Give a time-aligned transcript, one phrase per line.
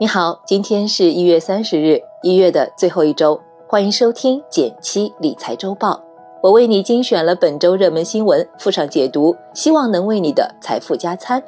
[0.00, 6.02] 你好，今天是一月三十日，一月的最后一周，欢迎收听减七理财周报。
[6.42, 11.40] 我为你精选了本周热门新闻，附上解读，希望能为你的财富加餐。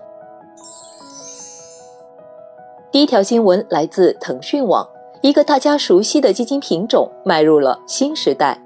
[2.92, 4.88] 第一条新闻来自腾讯网，
[5.22, 8.56] 一个大家熟悉的基金品种迈入了新时代。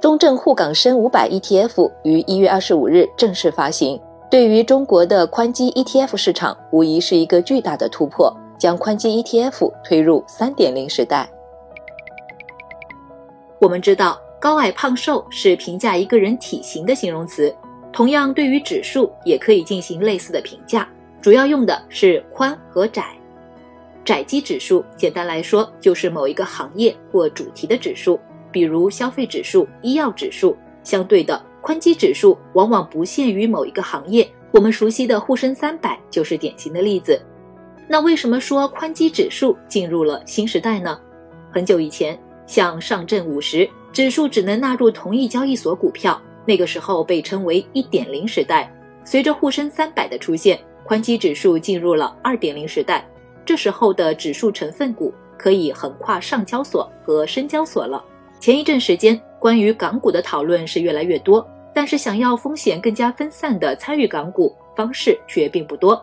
[0.00, 4.00] 中证沪港深五百 ETF 于一月二十五日正式发行，
[4.30, 8.34] 对于中国的宽基 ETF 市场，无疑是一个巨大的突破。
[8.58, 11.28] 将宽基 ETF 推入三点零时代。
[13.60, 17.54] 我们知道，高矮胖瘦是评价一个人体型的形容词，
[17.92, 20.88] 同样对于指数也可以进行类似的评价，
[21.20, 23.06] 主要用的是宽和窄。
[24.04, 28.20] 窄基指数简单来说就是某一个行业或主题的指数，
[28.52, 30.56] 比如消费指数、医药指数。
[30.82, 37.18] 相对的，宽基指数往往不限于某一个行业，我们熟悉的沪深三百就是典型的例子。
[37.86, 40.98] 那为什么说宽基指数进入了新时代呢？
[41.52, 48.72] 很久以前，像上证五十指数只能纳入同一交易所股票，那个时候被称为一点零时代。
[49.04, 53.06] 随着沪深三百的出现，宽基指数进入了二点零时代。
[53.44, 58.02] 这时候的指数成分股可以横跨上交所和深交所了。
[58.40, 66.02] 前一阵时间，关于港股的讨论是越来越多，但是想要风险更加分散的参与港股方式却并不多。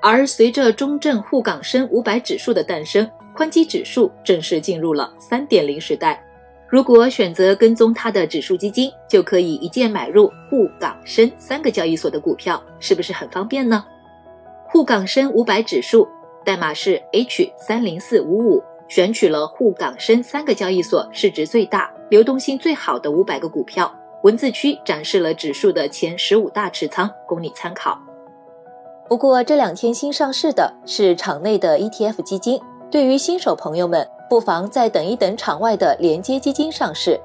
[0.00, 6.24] 而随着中证沪港深五百指数的诞生，宽基指数正式进入了三点零时代。
[6.68, 13.84] 如果选择跟踪它的指数基金，就可以一键买入沪港深三个交易所的股票，是不是很方便呢？
[14.64, 16.08] 沪港深五百指数
[16.44, 23.92] 代码是 H 三零四五五，选取了沪港深三个交易所市值最大、流动性最好的五百个股票。
[24.22, 28.00] 文字区展示了指数的前十五大持仓，供你参考。
[29.10, 32.60] 不过这两天新上市的是场内的 ETF 基金，
[32.92, 37.20] 对于新手朋友们，不妨再等一等场外的连接基金上市。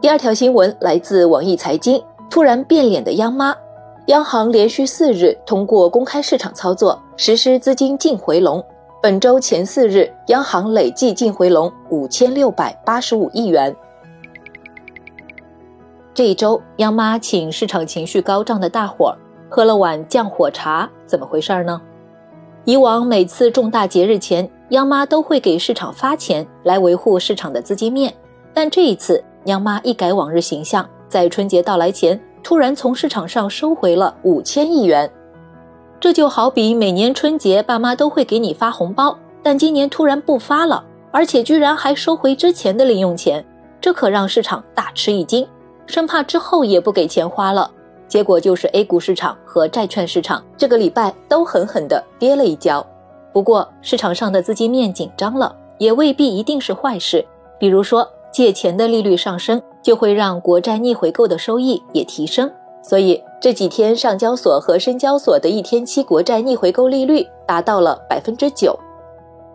[0.00, 3.54] 第二条新闻来自网易财经，突然变脸的央妈，
[4.06, 8.64] 央行连续四日通过公开市场操作实施资金净回笼，
[9.02, 13.76] 本周前四日，央行累计净回笼五千六百八十五亿元。
[16.20, 19.16] 这一周，央妈请市场情绪高涨的大伙儿
[19.48, 21.80] 喝了碗降火茶，怎么回事呢？
[22.66, 28.12] 以往每次重大节日前，央妈都会给市场发钱来维护市场的资金面，
[28.52, 35.10] 但这一次，央妈一改往日形象，在春节到来前突然从市场上收回了五千亿元。
[35.98, 43.42] 这就好比每年春节爸妈都会给你发红包，但今年突然不发了，而且居然还收回之前的零用钱，
[43.80, 45.48] 这可让市场大吃一惊。
[45.90, 47.70] 生怕之后也不给钱花了，
[48.08, 52.84] 结果就是 A 股市场和债券市场这个礼拜都狠狠地跌了一跤。
[53.32, 57.22] 不过市场上的资金面紧张了，也未必一定是坏事。
[57.58, 62.50] 比如说借钱的利率上升，就会让国债逆回购的收益也提升。
[62.82, 68.78] 所以这几天上交所和深交所的一天期国债逆回购利率达到了百分之九。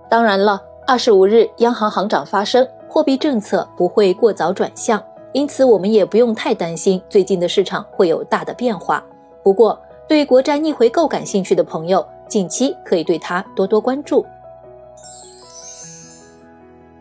[0.07, 5.01] 当然了，二十五日央行行长发声，货币政策不会过早转向。
[5.35, 9.03] 因此，我们也不用太担心最近的市场会有大的变化。
[9.43, 14.25] 不过，对国债逆回购感兴趣的朋友，近期可以对它多多关注。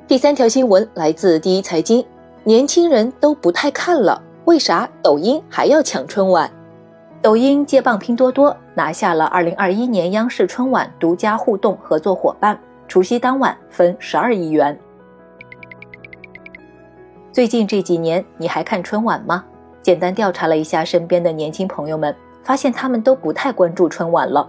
[0.08, 2.04] 第三条新闻来自第一财经，
[2.42, 6.50] 年轻人都不太看了，为啥抖音还要抢春晚？
[7.22, 12.58] 抖音接棒拼多多，拿下了二零二一年央视春晚独家互动合作伙伴，
[12.88, 14.76] 除夕当晚分十二亿元。
[17.34, 19.44] 最近这几年，你还看春晚吗？
[19.82, 22.14] 简单调查了一下身边的年轻朋友们，
[22.44, 24.48] 发现他们都不太关注春晚了。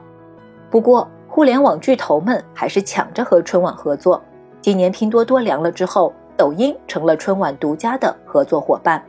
[0.70, 4.22] 不过，互联网巨头们还是抢着和春晚合作。
[4.62, 9.04] 今年拼多多凉了之后，抖音成了春晚独家的合作伙伴。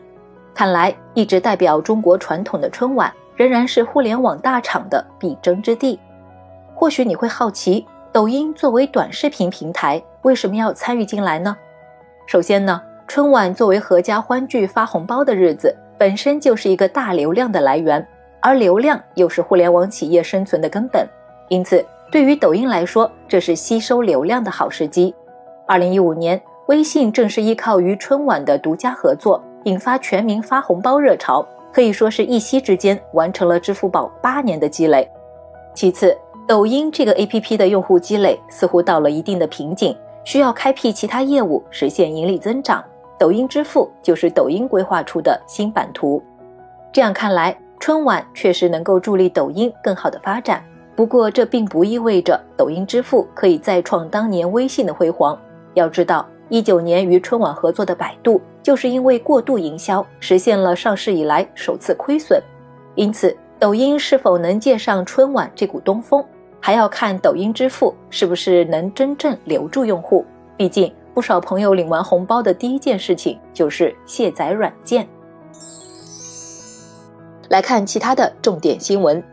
[0.55, 6.01] 看来，一直代表中国传统的春晚，仍然是互联网大厂的必争之地。
[6.75, 11.55] 或许你会好奇，抖音作为短视频平台，为什么要参与进来呢？
[12.27, 12.81] 首先呢。
[13.09, 18.05] 春晚作为阖家欢聚、发红包的日子，本身就是一个大流量的来源，
[18.41, 21.07] 而流量又是互联网企业生存的根本。
[21.49, 25.15] 因此，对于抖音来说，这是吸收流量的好时机。
[25.67, 35.09] 二零一五年，微信正是依靠于春晚的独家合作，引发全民发红包热潮，可以说是一夕之间完成了支付宝八年的积累。
[35.75, 36.17] 其次，
[36.47, 42.85] 抖音这个 APP 的用户积累似乎到了一定的瓶颈，需要开辟其他业务，实现盈利增长。
[43.19, 46.23] 抖音支付就是抖音规划出的新版图，
[46.93, 50.63] 这样看来，春晚确实能够助力抖音更好的发展。
[50.95, 55.39] 不过这并不意味着抖音支付可以再创当年微信的辉煌。
[55.75, 62.43] 要知道，一九年与春晚合作的百度，就是因为过度营销，实现了上市以来首次亏损。
[62.95, 66.25] 因此，抖音是否能借上春晚这股东风，
[66.61, 70.25] 还要看抖音支付是不是能真正留住用户。
[70.57, 75.09] 毕竟，不少朋友领完红包的第一件事情就是卸载软件。
[77.49, 79.25] 来看其他的重点新闻。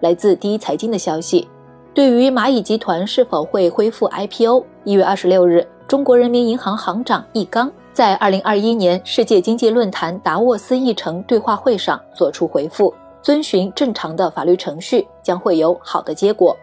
[0.00, 1.48] 来自第一财经的消息，
[1.94, 16.56] 对于蚂蚁集团是否会恢复 IPO，一月二十六日，中国人民银行行长易纲在二零二一年世界经济论坛达沃斯议程对话会上作出回复，遵循正常的法律程序，将会有好的结果。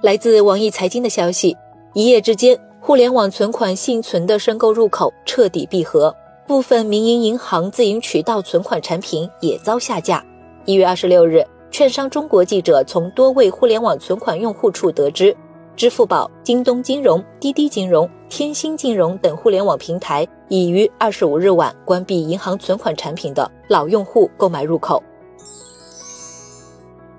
[0.00, 1.54] 来自网易财经的消息，
[1.92, 6.14] 一夜之间，互联网存款幸存的申购入口彻底闭合，
[6.46, 10.24] 部分民营银行自营渠道存款产品也遭下架。
[10.64, 11.44] 一月二十六日。
[11.72, 15.36] 券商中国记者从多位互联网存款用户处得知，
[15.76, 25.00] 支付宝、京东金融、滴滴金融、天星金融等互联网平台已于二十五日晚关闭银行存款产品的老用户购买入口。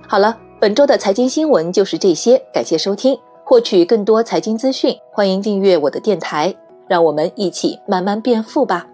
[0.05, 3.17] 好了，本周的财经新闻就是这些，感谢收听。
[3.51, 6.55] 获取更多财经资讯，欢迎订阅我的电台，
[6.87, 8.87] 让我们一起慢慢变富吧。